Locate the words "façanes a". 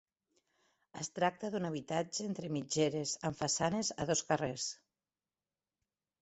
3.43-4.09